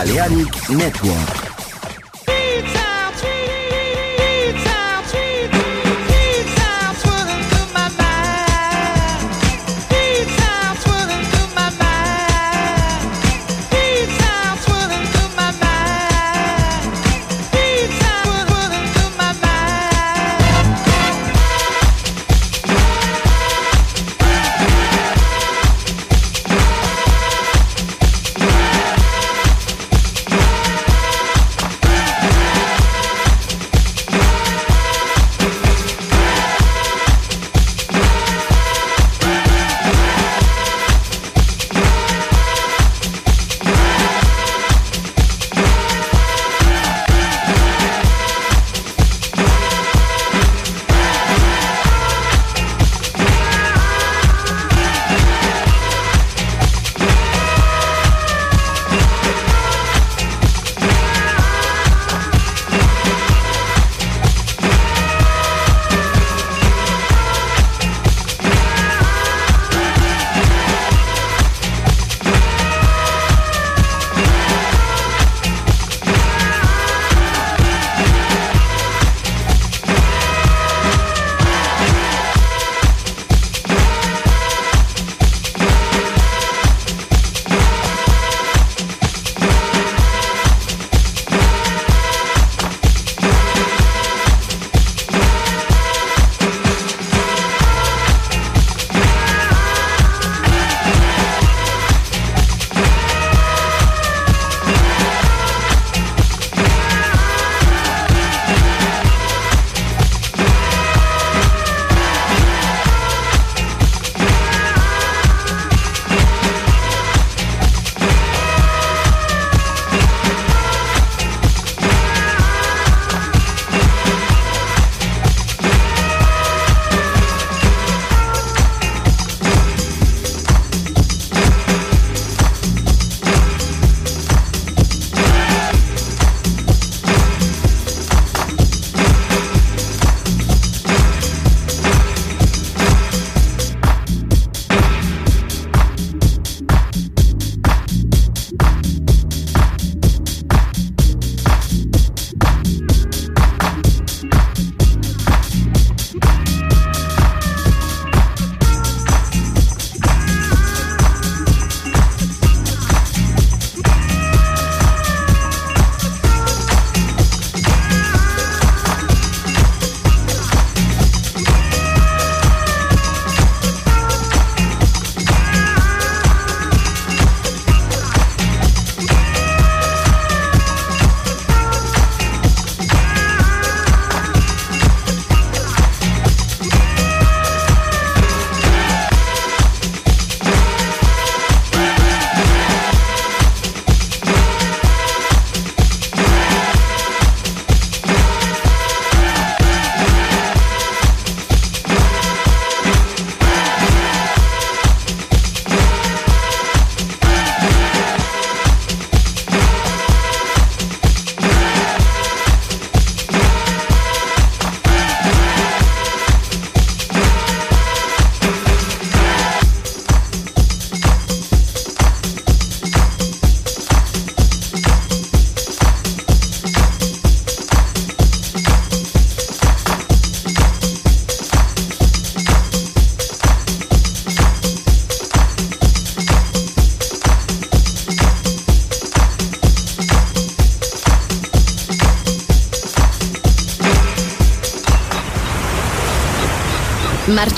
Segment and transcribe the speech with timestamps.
[0.00, 1.49] Balearic Network.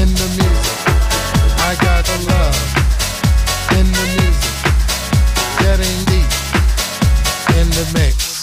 [0.00, 0.78] in the music.
[1.58, 2.58] I got the love
[3.78, 4.54] in the music.
[6.06, 6.30] Deep
[7.56, 8.33] in the mix.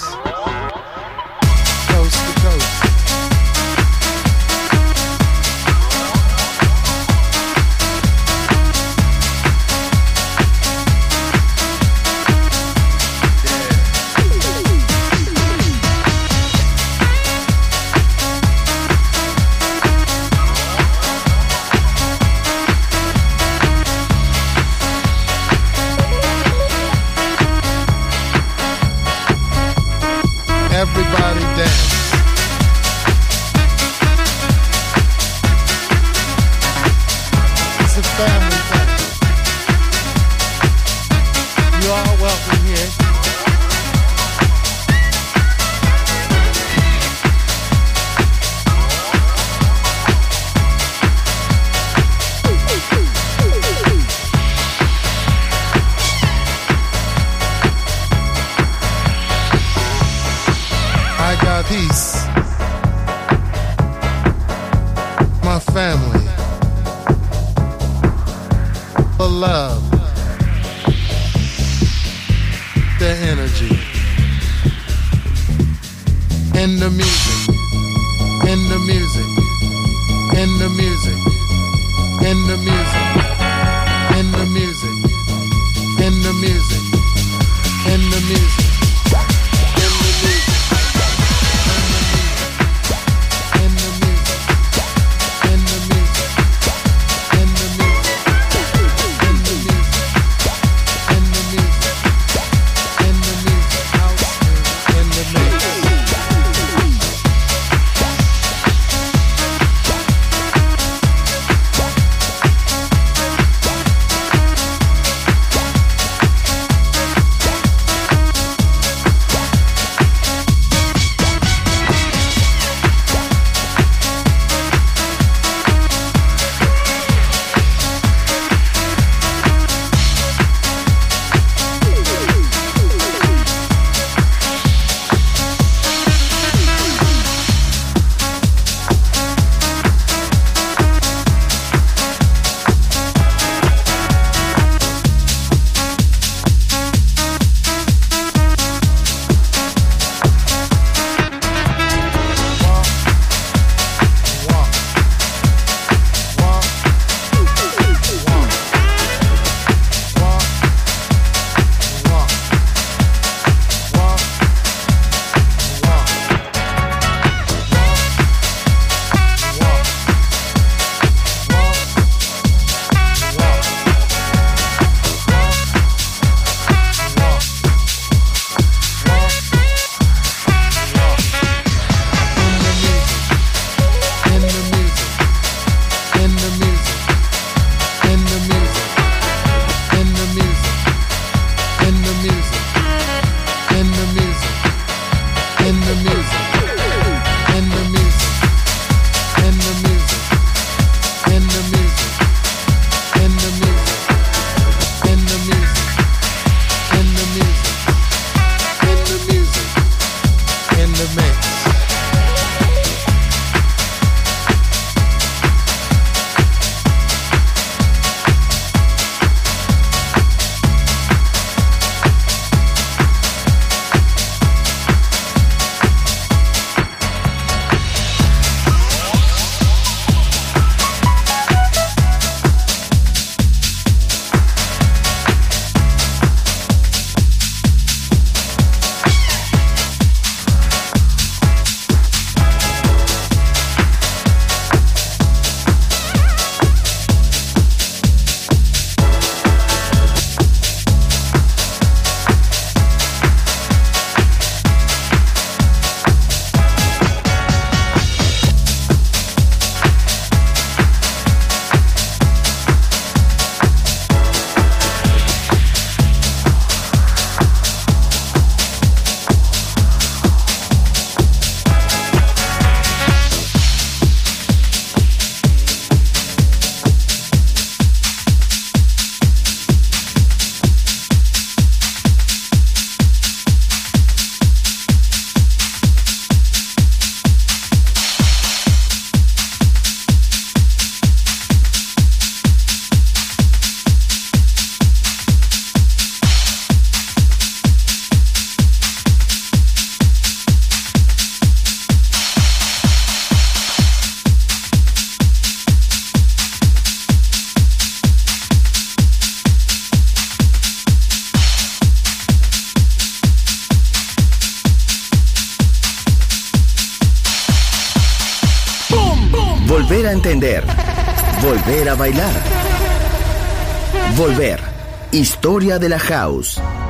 [325.79, 326.80] De la house.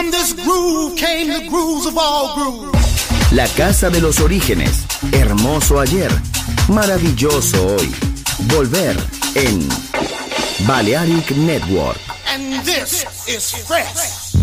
[0.00, 3.32] From this groove came the grooves of all grooves.
[3.32, 6.10] La casa de los orígenes, hermoso ayer,
[6.68, 7.94] maravilloso hoy.
[8.48, 8.96] Volver
[9.34, 9.68] en
[10.66, 11.98] Balearic Network.
[12.26, 14.34] And this is fresh.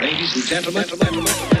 [0.00, 1.57] Ladies and gentlemen.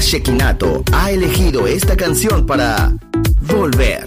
[0.00, 2.92] Shekinato ha elegido esta canción para
[3.40, 4.06] Volver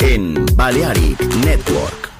[0.00, 2.10] en Balearic Network.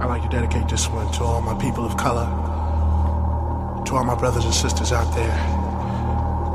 [0.00, 2.26] I'd like to dedicate this one to all my people of color,
[3.86, 5.36] to all my brothers and sisters out there,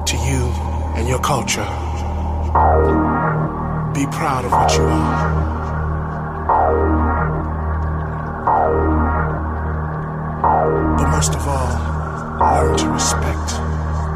[0.06, 0.52] to you
[0.96, 1.68] and your culture.
[3.94, 5.61] Be proud of what you are.
[11.22, 11.78] Most of all,
[12.40, 13.54] learn to respect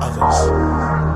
[0.01, 1.15] others.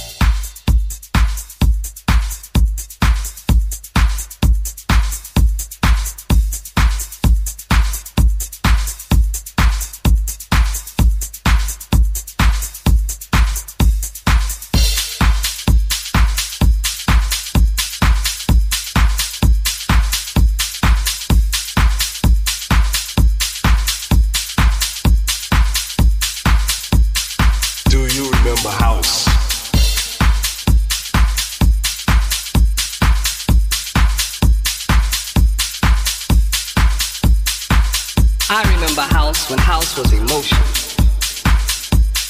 [39.91, 40.57] house was emotion.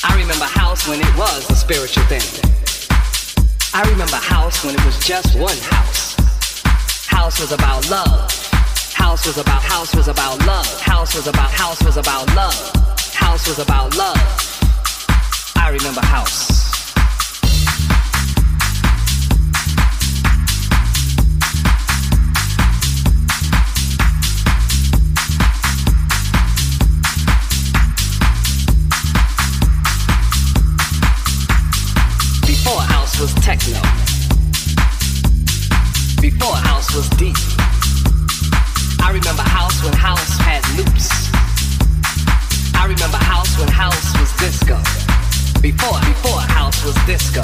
[0.04, 2.22] I remember house when it was a spiritual thing.
[3.74, 6.16] I remember house when it was just one house.
[7.08, 8.32] House was about love.
[8.94, 10.82] House was about house was about love.
[10.82, 12.72] House was about house was about love.
[13.14, 14.18] House was about love.
[15.56, 16.51] I remember house.
[33.22, 33.80] Was techno.
[36.22, 37.36] Before house was deep.
[39.00, 41.30] I remember house when house had loops.
[42.74, 44.78] I remember house when house was disco.
[45.62, 47.42] Before, before house was disco.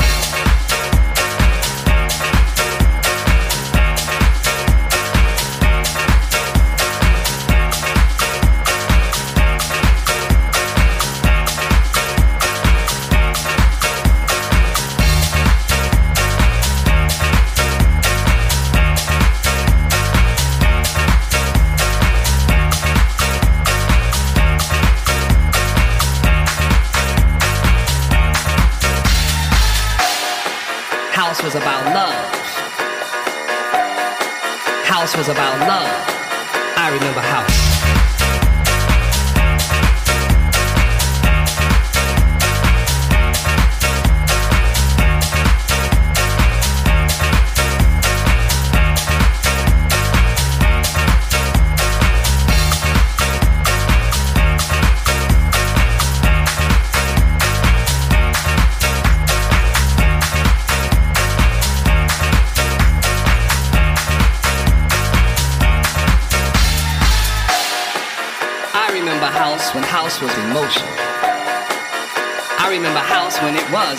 [35.30, 35.92] About love.
[36.78, 37.47] I remember house.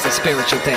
[0.09, 0.75] A spiritual thing.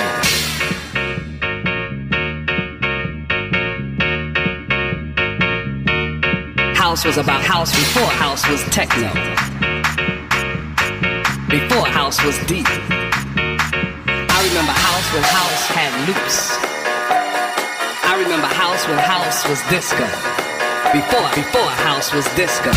[6.74, 9.08] House was about house before house was techno.
[11.48, 12.66] Before house was deep.
[14.36, 16.58] I remember house when house had loops.
[18.04, 20.04] I remember house when house was disco.
[20.92, 22.70] Before, before house was disco.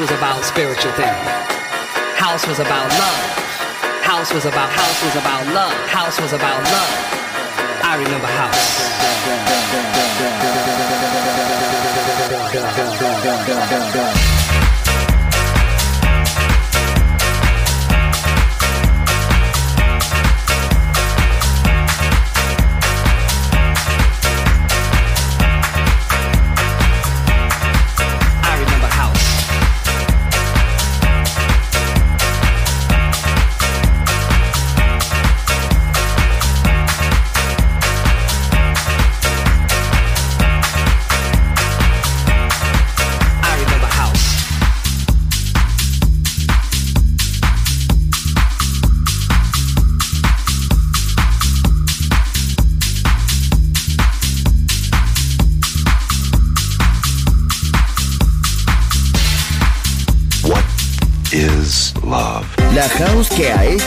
[0.00, 1.12] Was about spiritual thing.
[2.16, 3.20] House was about love.
[4.02, 5.74] House was about house was about love.
[5.88, 6.88] House was about love.
[7.84, 8.26] I remember
[14.50, 14.56] house.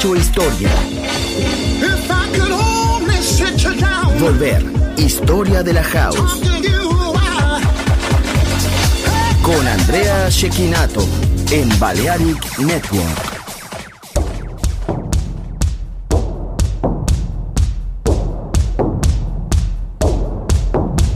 [0.03, 0.69] hecho historia.
[4.19, 4.63] Volver.
[4.97, 6.41] Historia de la house.
[9.41, 11.05] Con Andrea Shekinato.
[11.51, 13.33] En Balearic Network.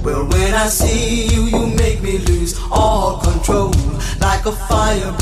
[0.04, 3.72] Well, when I see you, you make me lose all control.
[4.22, 5.14] Like a fire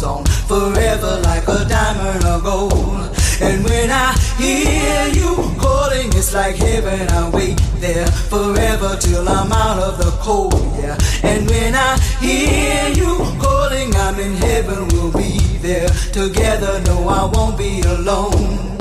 [0.00, 3.16] goes on forever like a diamond or gold.
[3.40, 7.08] And when I hear you calling, it's like heaven.
[7.08, 10.98] I wait there forever till I'm out of the cold, yeah.
[11.22, 14.88] And when I hear you calling, I'm in heaven.
[14.88, 16.80] We'll be there together.
[16.86, 18.78] No, I won't be alone.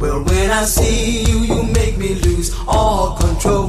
[0.00, 3.68] Well, when I see you, you make me lose all control.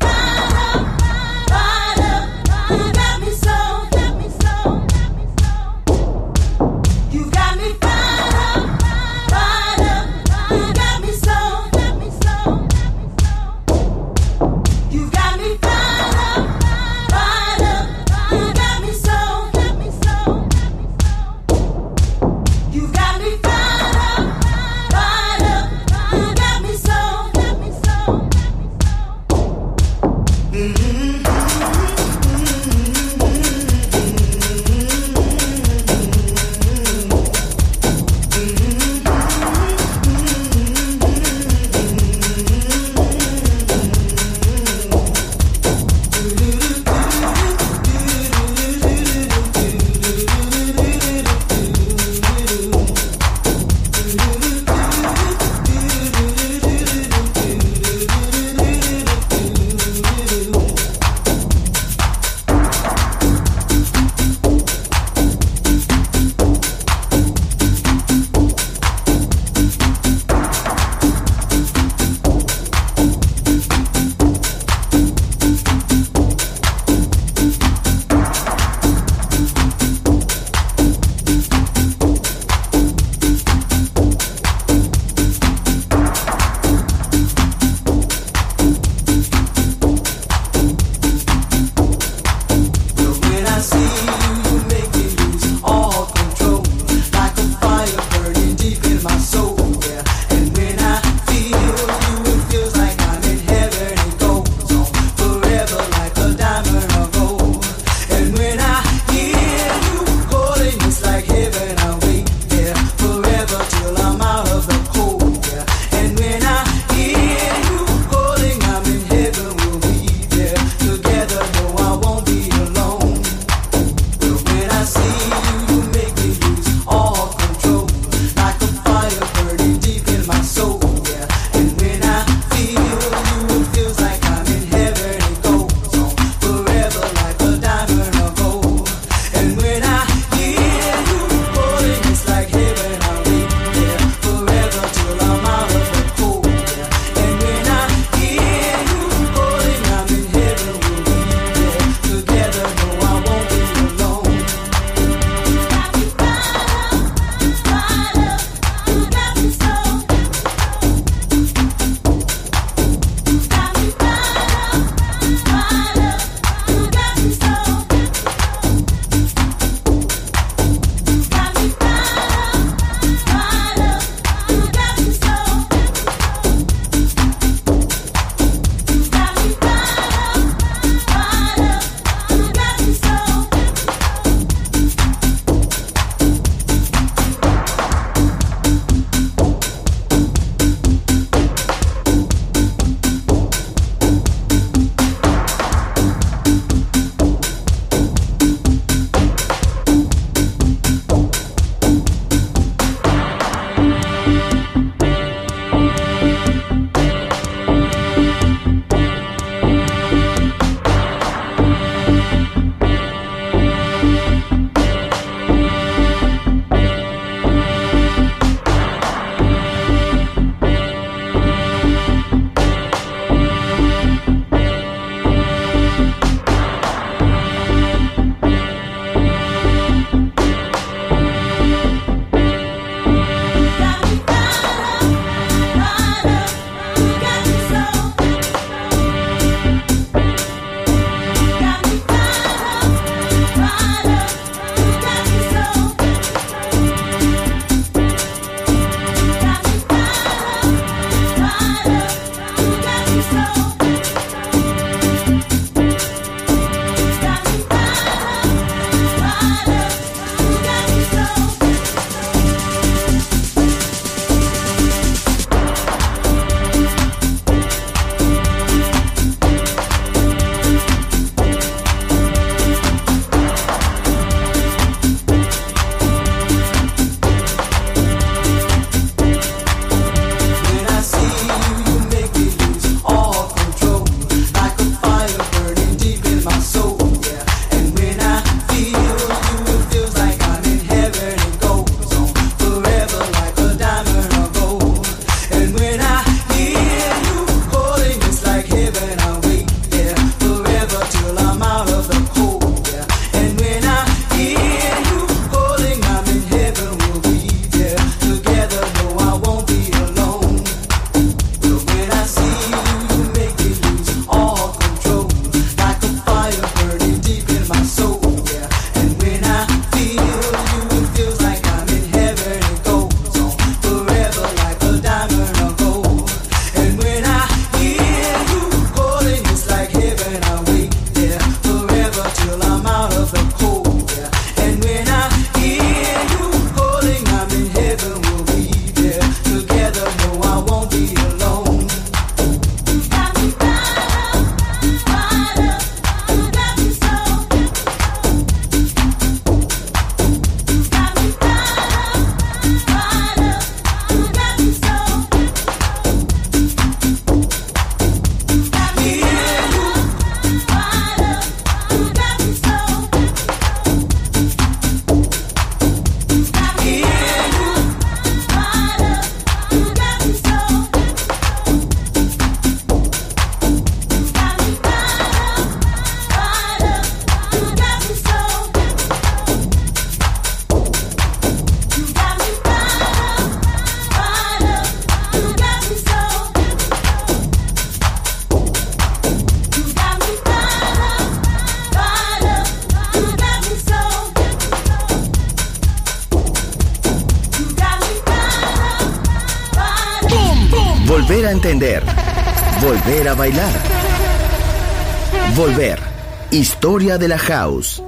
[406.51, 408.01] Historia de la house.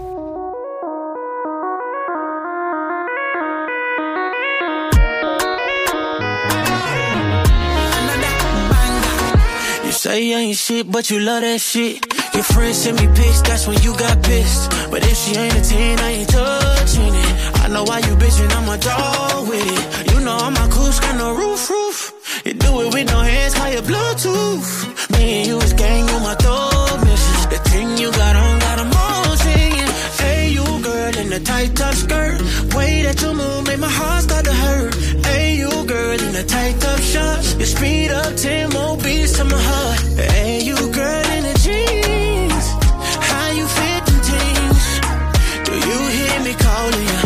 [9.85, 12.05] You say you ain't shit, but you love that shit.
[12.33, 14.69] Your friends send me pics, that's when you got pissed.
[14.91, 17.33] But if she ain't a 10, I ain't touching it.
[17.63, 20.11] I know why you bitchin', I'm a dog with it.
[20.11, 22.43] You know I'm a cool, got no roof, roof.
[22.43, 25.11] You do it with no hands, call it Bluetooth.
[25.11, 26.72] Me and you is gang on my throat
[27.73, 27.97] missions.
[27.97, 29.91] Thing you got on got them all singing.
[30.19, 32.41] Hey, you girl in the tight top skirt.
[32.75, 34.95] Way that you move make my heart start to hurt.
[35.25, 37.55] Hey, you girl in the tight top shorts.
[37.55, 39.99] You speed up 10 more beats to my heart.
[40.31, 42.65] Hey, you girl in the jeans.
[43.29, 44.85] How you fit them jeans?
[45.65, 47.22] Do you hear me calling you?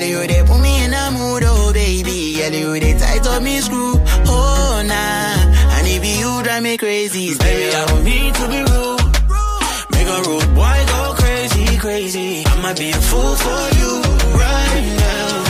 [0.00, 2.32] Girl, you they put me in a mood, oh baby.
[2.38, 4.00] Girl, you they tight up me screw,
[4.32, 5.76] oh nah.
[5.76, 9.04] And if you drive me crazy, baby, I don't mean to be rude.
[9.92, 12.44] Make a rude boy go crazy, crazy.
[12.46, 14.00] I might be a fool for you
[14.40, 15.49] right now.